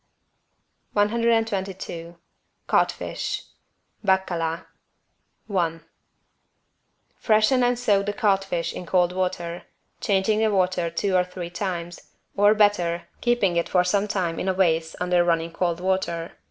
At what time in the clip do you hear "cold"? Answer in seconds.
8.87-9.11, 15.51-15.79